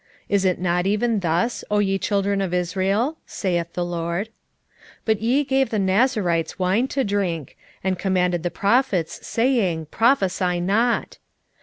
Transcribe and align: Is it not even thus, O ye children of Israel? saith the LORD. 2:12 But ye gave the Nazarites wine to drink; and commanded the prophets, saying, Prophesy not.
Is 0.27 0.45
it 0.45 0.57
not 0.59 0.87
even 0.87 1.19
thus, 1.19 1.63
O 1.69 1.77
ye 1.77 1.99
children 1.99 2.41
of 2.41 2.55
Israel? 2.55 3.19
saith 3.27 3.73
the 3.73 3.85
LORD. 3.85 4.29
2:12 5.01 5.01
But 5.05 5.21
ye 5.21 5.43
gave 5.43 5.69
the 5.69 5.77
Nazarites 5.77 6.57
wine 6.57 6.87
to 6.87 7.03
drink; 7.03 7.55
and 7.83 7.99
commanded 7.99 8.41
the 8.41 8.49
prophets, 8.49 9.19
saying, 9.27 9.85
Prophesy 9.91 10.59
not. 10.59 11.19